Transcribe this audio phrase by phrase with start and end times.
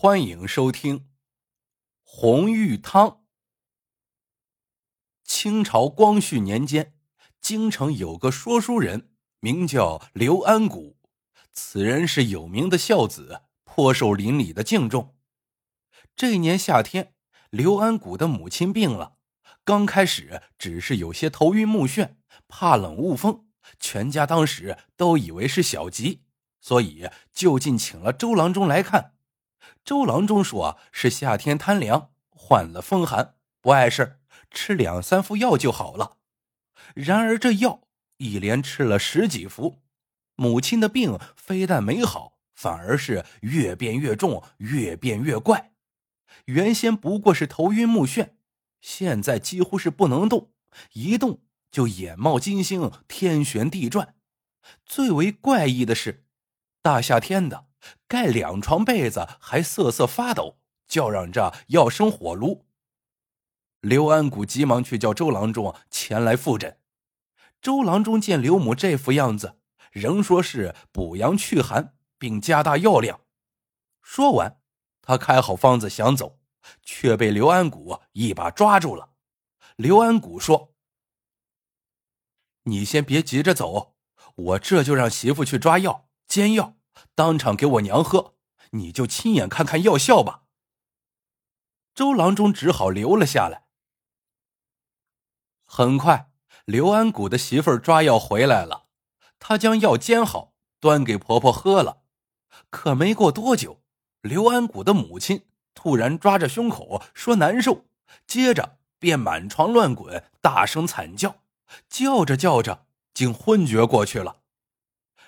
[0.00, 1.00] 欢迎收听
[2.04, 3.08] 《红玉汤》。
[5.24, 6.94] 清朝光绪年间，
[7.40, 10.96] 京城有个说书人，名叫刘安谷。
[11.52, 15.16] 此人是有名的孝子，颇受邻里的敬重。
[16.14, 17.14] 这年夏天，
[17.50, 19.16] 刘安谷的母亲病了。
[19.64, 22.14] 刚开始只是有些头晕目眩，
[22.46, 23.48] 怕冷误风，
[23.80, 26.22] 全家当时都以为是小疾，
[26.60, 29.16] 所以就近请了周郎中来看。
[29.84, 36.16] 周郎中说：“是夏天贪凉，患了风寒，不碍事，吃两三副药就好了。”
[36.94, 37.82] 然而这药
[38.16, 39.82] 一连吃了十几副，
[40.36, 45.72] 母亲的病非但没好，反而是越变越重，越变越怪。
[46.46, 48.30] 原先不过是头晕目眩，
[48.80, 50.52] 现在几乎是不能动，
[50.92, 54.14] 一动就眼冒金星，天旋地转。
[54.84, 56.24] 最为怪异的是，
[56.82, 57.67] 大夏天的。
[58.06, 62.66] 盖两床被子还瑟瑟发抖，叫嚷着要生火炉。
[63.80, 66.80] 刘安谷急忙去叫周郎中前来复诊。
[67.60, 69.60] 周郎中见刘母这副样子，
[69.92, 73.20] 仍说是补阳祛寒，并加大药量。
[74.00, 74.60] 说完，
[75.02, 76.38] 他开好方子想走，
[76.82, 79.10] 却被刘安谷一把抓住了。
[79.76, 80.74] 刘安谷说
[82.64, 83.96] ：“你先别急着走，
[84.34, 86.74] 我这就让媳妇去抓药煎药。”
[87.14, 88.34] 当场给我娘喝，
[88.70, 90.42] 你就亲眼看看药效吧。
[91.94, 93.66] 周郎中只好留了下来。
[95.64, 96.30] 很快，
[96.64, 98.86] 刘安谷的媳妇抓药回来了，
[99.38, 102.02] 她将药煎好，端给婆婆喝了。
[102.70, 103.82] 可没过多久，
[104.22, 107.86] 刘安谷的母亲突然抓着胸口说难受，
[108.26, 111.42] 接着便满床乱滚，大声惨叫，
[111.88, 114.42] 叫着叫着竟昏厥过去了。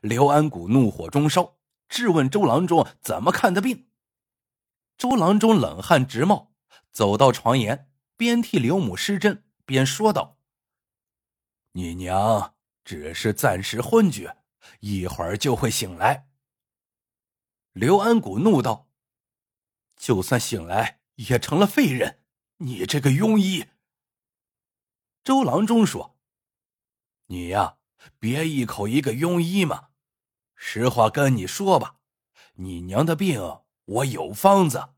[0.00, 1.57] 刘安谷怒火中烧。
[1.88, 3.88] 质问周郎中怎么看的病？
[4.96, 6.52] 周郎中冷汗直冒，
[6.90, 10.38] 走到床沿，边替刘母施针，边说道
[11.72, 12.54] ：“你娘
[12.84, 14.38] 只是暂时昏厥，
[14.80, 16.28] 一会儿就会醒来。”
[17.72, 18.88] 刘安谷怒道
[19.96, 22.20] ：“就算醒来，也成了废人！
[22.58, 23.66] 你这个庸医！”
[25.22, 26.18] 周郎中说
[27.26, 27.76] ：“你呀，
[28.18, 29.87] 别一口一个庸医嘛。”
[30.60, 32.00] 实话跟你说吧，
[32.54, 34.90] 你娘的病我有方子，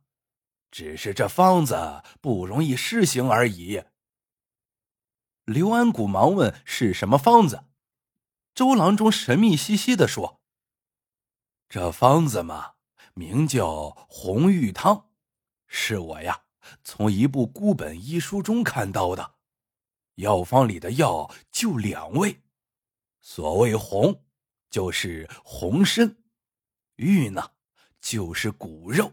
[0.70, 3.84] 只是这方子不容易施行而已。
[5.44, 7.64] 刘安谷忙问是什么方子，
[8.54, 10.40] 周郎中神秘兮兮的说
[11.68, 12.72] ：“这方子嘛，
[13.12, 15.10] 名叫红玉汤，
[15.66, 16.44] 是我呀
[16.82, 19.34] 从一部孤本医书中看到的。
[20.14, 22.40] 药方里的药就两味，
[23.20, 24.24] 所谓红。”
[24.70, 26.16] 就是红参，
[26.96, 27.52] 玉呢，
[28.00, 29.12] 就是骨肉。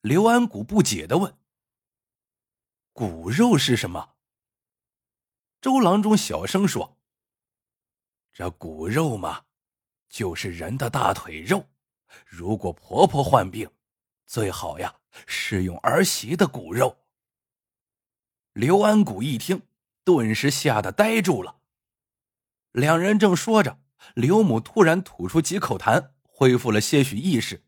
[0.00, 1.36] 刘安谷不解的问
[2.94, 4.16] ：“骨肉是什么？”
[5.60, 6.96] 周郎中小声说
[8.32, 9.44] ：“这骨肉嘛，
[10.08, 11.68] 就是人的大腿肉。
[12.24, 13.70] 如果婆婆患病，
[14.26, 17.04] 最好呀是用儿媳的骨肉。”
[18.54, 19.60] 刘安谷一听，
[20.02, 21.60] 顿时吓得呆住了。
[22.76, 23.78] 两人正说着，
[24.14, 27.64] 刘母突然吐出几口痰，恢复了些许意识。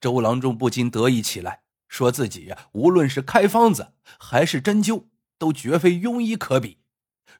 [0.00, 5.06] 周郎中不禁得意起来，说自己无论是开方子还是针灸，
[5.38, 6.78] 都绝非庸医可比。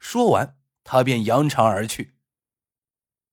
[0.00, 2.16] 说完，他便扬长而去。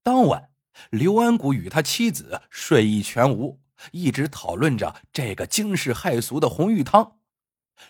[0.03, 0.51] 当晚，
[0.91, 7.17] 刘安谷与他妻子睡意全无，一直讨论着这个惊世骇俗的红玉汤。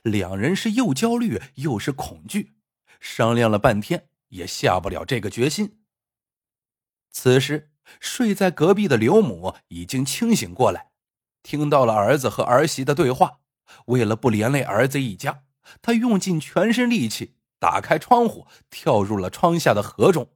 [0.04, 2.54] 两人是又焦虑又是恐惧，
[3.02, 5.80] 商量了半天也下不了这个决心。
[7.12, 10.92] 此时，睡在隔壁的刘母已经清醒过来，
[11.44, 13.40] 听到了儿子和儿媳的对话。
[13.86, 15.44] 为了不连累儿子一家，
[15.82, 20.30] 他用尽全身力气打开窗户，跳入了窗下的河中。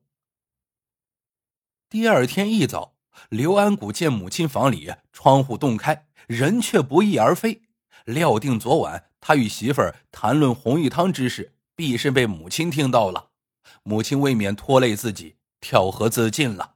[1.90, 2.96] 第二天一早，
[3.30, 7.62] 刘安谷见母亲房里窗户洞开，人却不翼而飞，
[8.06, 13.32] 料定昨晚他与媳妇儿谈论红玉汤之事，必是被母亲听到了。
[13.84, 15.35] 母亲未免拖累自己。
[15.68, 16.76] 跳河自尽了。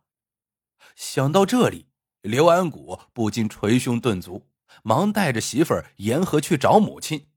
[0.95, 1.91] 想到这里，
[2.21, 4.49] 刘安谷不禁捶胸顿足，
[4.81, 7.29] 忙带着媳妇儿沿河去找母亲。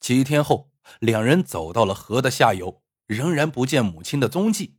[0.00, 4.78] 几天后，两人走到了河的下游，仍然不见母亲的踪迹。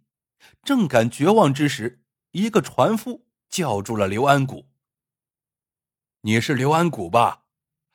[0.63, 4.71] 正感绝望之时，一个船夫叫住了刘安谷
[6.21, 7.43] ：“你是刘安谷吧？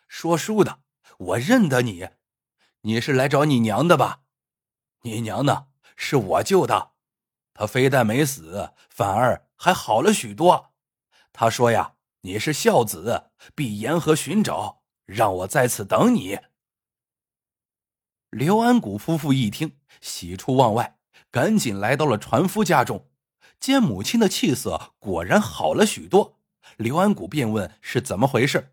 [0.06, 0.82] 说书的，
[1.19, 2.08] 我认得你。
[2.82, 4.22] 你是来找你娘的吧？
[5.02, 5.66] 你娘呢？
[5.96, 6.93] 是我救的。”
[7.58, 10.75] 他非但没死，反而还好了许多。
[11.32, 16.38] 他说：“呀，你是孝子，必沿河寻找，让我在此等你。”
[18.31, 21.00] 刘安谷夫妇一听，喜出望外，
[21.32, 23.08] 赶紧来到了船夫家中，
[23.58, 26.38] 见母亲的气色果然好了许多。
[26.76, 28.72] 刘安谷便问是怎么回事。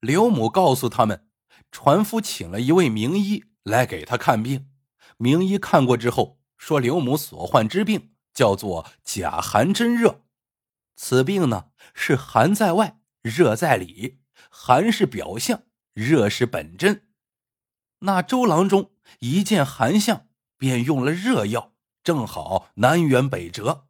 [0.00, 1.30] 刘母告诉他们，
[1.72, 4.70] 船夫请了一位名医来给他看病。
[5.16, 10.20] 名医看过之后说，刘母所患之病叫做假寒真热，
[10.94, 14.20] 此病呢是寒在外，热在里，
[14.50, 15.62] 寒是表象，
[15.94, 17.08] 热是本真。
[18.00, 20.28] 那周郎中一见寒象，
[20.58, 21.72] 便用了热药，
[22.04, 23.86] 正好南辕北辙。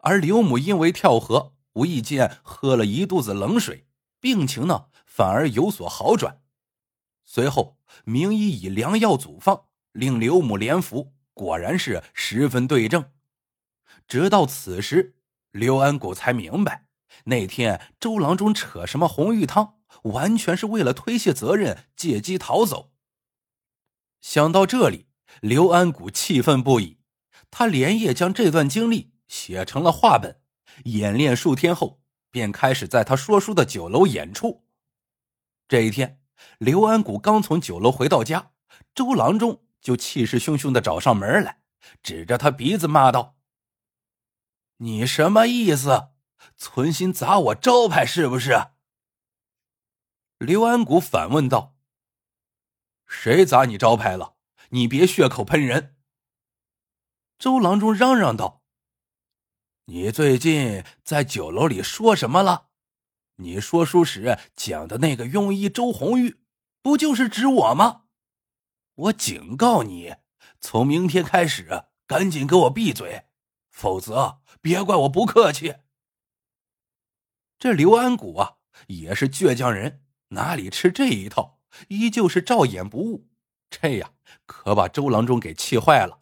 [0.00, 3.86] 而刘母因为跳河，无意间喝了一肚子冷水，
[4.18, 6.42] 病情呢反而有所好转。
[7.24, 13.12] 随后，名医以良药组方，令刘母连服，果然是十分对症。
[14.06, 15.16] 直到此时，
[15.50, 16.86] 刘安谷才明白，
[17.24, 22.92] 那天周郎中扯什么红玉汤，完全是为了推卸责任，借机逃走。
[24.20, 25.06] 想到这里，
[25.40, 26.98] 刘安谷气愤不已。
[27.50, 30.40] 他连夜将这段经历写成了话本，
[30.84, 32.00] 演练数天后，
[32.30, 34.64] 便开始在他说书的酒楼演出。
[35.66, 36.20] 这一天，
[36.58, 38.52] 刘安谷刚从酒楼回到家，
[38.94, 41.62] 周郎中就气势汹汹的找上门来，
[42.02, 43.36] 指着他鼻子骂道
[44.78, 46.10] ：“你什么意思？
[46.56, 48.68] 存心砸我招牌是不是？”
[50.38, 51.76] 刘安谷反问道。
[53.06, 54.36] 谁砸你招牌了？
[54.70, 55.96] 你别血口喷人！
[57.38, 58.62] 周郎中嚷嚷道
[59.86, 62.68] ：“你最近在酒楼里说什么了？
[63.36, 66.40] 你说书时讲的那个庸医周红玉，
[66.82, 67.99] 不就是指我吗？
[69.00, 70.16] 我警告你，
[70.60, 73.24] 从明天开始，赶紧给我闭嘴，
[73.70, 75.76] 否则别怪我不客气。”
[77.58, 78.56] 这刘安谷啊，
[78.88, 81.60] 也是倔强人，哪里吃这一套？
[81.88, 83.28] 依旧是照演不误，
[83.70, 84.14] 这样
[84.44, 86.20] 可把周郎中给气坏了。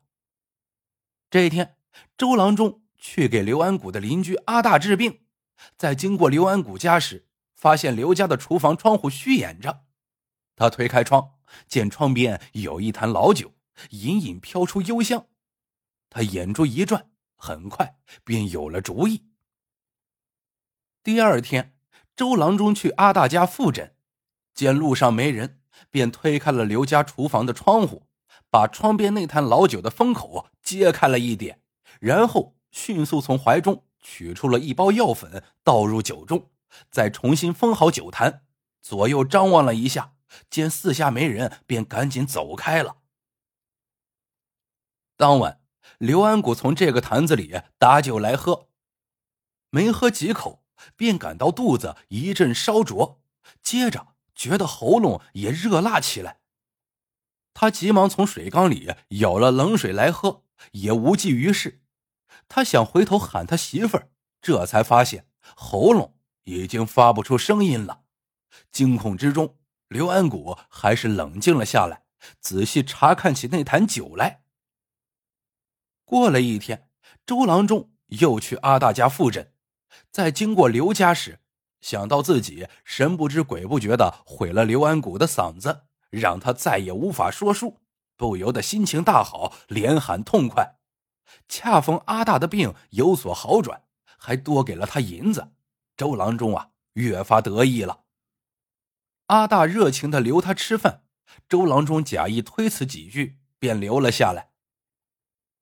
[1.31, 1.79] 这一天，
[2.17, 5.23] 周郎中去给刘安谷的邻居阿大治病，
[5.77, 7.27] 在经过刘安谷家时，
[7.57, 9.87] 发现刘家的厨房窗户虚掩着。
[10.59, 11.35] 他推开窗，
[11.69, 13.55] 见窗边有一坛老酒，
[13.91, 15.27] 隐隐飘出幽香。
[16.11, 19.29] 他眼珠一转，很快便有了主意。
[21.05, 21.77] 第二天，
[22.17, 23.95] 周郎中去阿大家复诊。
[24.53, 25.61] 见路上没人，
[25.91, 28.09] 便推开了刘家厨房的窗户，
[28.51, 31.63] 把窗边那坛老酒的封口揭开了一点，
[32.01, 36.51] 然后迅速从怀中取出了一包药粉，倒入酒中，
[36.91, 38.43] 再重新封好酒坛，
[38.83, 40.15] 左右张望了一下，
[40.51, 42.99] 见四下没人，便赶紧走开了。
[45.17, 45.61] 当晚，
[45.99, 48.69] 刘安谷从这个坛子里打酒来喝，
[49.71, 50.65] 没喝几口，
[50.97, 53.21] 便感到肚子一阵烧灼，
[53.63, 54.15] 接着。
[54.39, 56.39] 觉得喉咙也热辣起来，
[57.55, 61.83] 他急忙从水缸里舀了冷水来喝，也无济于事。
[62.47, 65.27] 他想回头喊他媳妇儿，这才发现
[65.57, 66.15] 喉咙
[66.45, 68.05] 已经发不出声音了。
[68.71, 69.59] 惊恐之中，
[69.89, 72.03] 刘安谷还是冷静了下来，
[72.41, 74.43] 仔细查看起那坛酒来。
[76.05, 76.89] 过了一天，
[77.25, 79.53] 周郎中又去阿大家复诊，
[80.11, 81.41] 在经过刘家时。
[81.81, 87.79] 想到自己神不知鬼不觉的毁了刘安谷的嗓子，让他再也无法说书，
[88.17, 90.75] 不由得心情大好，连喊痛快。
[91.49, 93.83] 恰逢阿大的病有所好转，
[94.19, 95.53] 还多给了他银子，
[95.97, 98.01] 周郎中啊越发得意了。
[99.29, 101.05] 阿大热情的留他吃饭，
[101.49, 104.51] 周郎中假意推辞几句，便留了下来。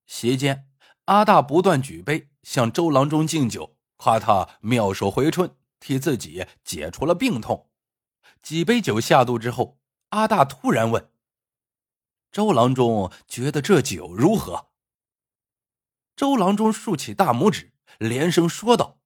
[0.06, 0.68] 席间，
[1.04, 5.56] 阿大不断举杯向周郎中敬酒，夸他妙手回春。
[5.78, 7.70] 替自己解除了病痛，
[8.42, 11.12] 几杯酒下肚之后，阿大突然问
[12.32, 14.70] ：“周郎中觉得这酒如何？”
[16.16, 18.99] 周郎中竖起大拇指，连声说道：“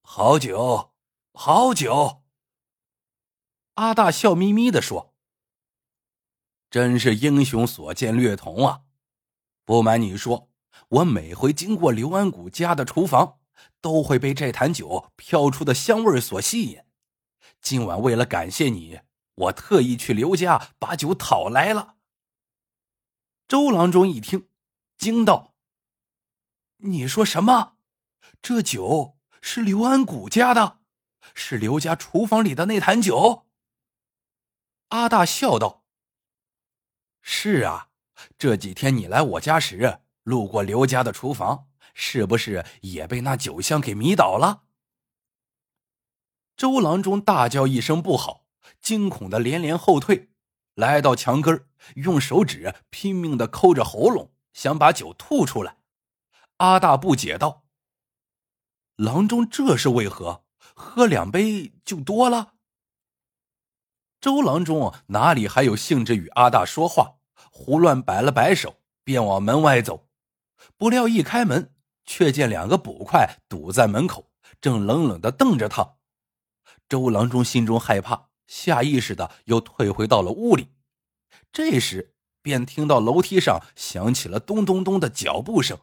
[0.00, 0.94] 好酒，
[1.34, 2.22] 好酒。”
[3.76, 5.14] 阿大笑眯眯的说
[6.70, 8.82] ：“真是英雄所见略同啊！
[9.64, 10.50] 不瞒你说，
[10.88, 13.38] 我每回经过刘安谷家的厨房。”
[13.80, 16.82] 都会被这坛酒飘出的香味所吸引。
[17.60, 19.00] 今晚为了感谢你，
[19.34, 21.94] 我特意去刘家把酒讨来了。
[23.46, 24.48] 周郎中一听，
[24.98, 25.54] 惊道
[26.78, 27.76] ：“你说什么？
[28.42, 30.80] 这酒是刘安谷家的？
[31.32, 33.45] 是刘家厨房里的那坛酒？”
[34.88, 35.84] 阿大笑道
[37.22, 37.88] ：“是啊，
[38.38, 44.64] 这几天你来我家时，路过刘家的厨房。”是不是也被那酒香给迷倒了？
[46.54, 48.44] 周郎中大叫一声不好，
[48.82, 50.28] 惊恐的连连后退，
[50.74, 55.78] 来到墙根用手指拼命的抠着喉咙，想把酒吐出来。
[56.58, 57.64] 阿大不解道
[58.96, 60.44] ：“郎中这是为何？
[60.74, 62.55] 喝两杯就多了？”
[64.20, 67.16] 周郎中哪里还有兴致与阿大说话，
[67.50, 70.08] 胡乱摆了摆手，便往门外走。
[70.76, 74.30] 不料一开门，却见两个捕快堵在门口，
[74.60, 75.96] 正冷冷的瞪着他。
[76.88, 80.68] 周郎中心中害怕，下意识的又退回到了屋里。
[81.52, 85.78] 这时，便听到楼梯上响起了咚咚咚的脚步声。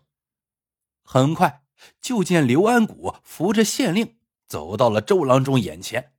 [1.03, 1.63] 很快，
[2.01, 6.12] 就见刘安谷扶着县令走到了周郎中眼前。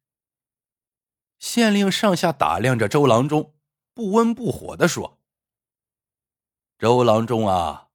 [1.45, 3.53] 县令上下打量着周郎中，
[3.93, 5.19] 不温不火的说
[6.81, 7.91] ：“周郎中啊，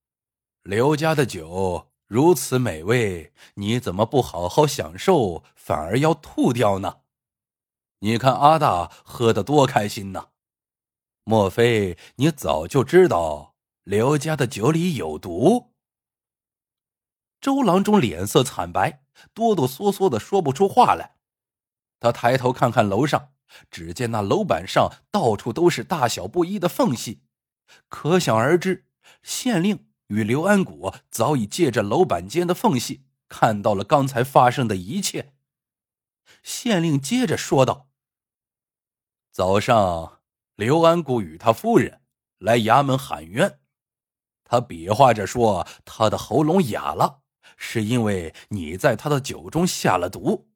[0.61, 6.99] 刘家的酒如此美味，你怎么不好好享受，反而要吐掉呢？
[8.01, 10.29] 你看阿大喝的多开心呢！
[11.23, 15.73] 莫非你早就知道刘家的酒里有毒？”
[17.41, 19.03] 周郎中脸色惨白，
[19.33, 21.15] 哆哆嗦嗦的说不出话来。
[21.99, 23.33] 他抬头看看楼上，
[23.69, 27.21] 只见那楼板上到处都是大小不一的缝隙，
[27.87, 28.85] 可想而知，
[29.23, 35.33] 县令与刘安谷早已借着楼板间的缝隙看到了刚才发生的一切。
[36.43, 37.89] 县令接着说道
[39.31, 40.21] ：“早上，
[40.55, 42.01] 刘安谷与他夫人
[42.37, 43.59] 来衙门喊冤，
[44.43, 47.21] 他比划着说他的喉咙哑了。”
[47.61, 50.49] 是因为你在他的酒中下了毒。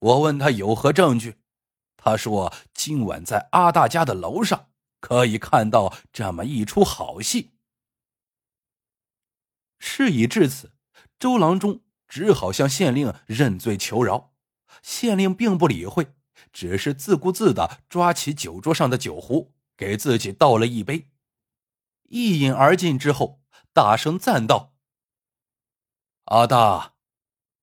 [0.00, 1.39] 我问他有何证据，
[2.02, 7.52] 他说今晚在阿大家的楼上可以看到这么一出好戏。
[9.78, 10.72] 事已至此，
[11.18, 14.32] 周郎中只好向县令认罪求饶。
[14.82, 16.14] 县令并不理会，
[16.52, 21.10] 只是自顾自的抓起酒桌上的酒壶，给自己倒了一杯，
[22.04, 23.42] 一饮而尽之后，
[23.74, 24.72] 大声赞道。
[26.24, 26.94] 阿大，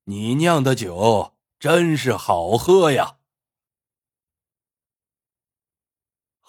[0.04, 3.17] 你酿的酒真是好喝呀！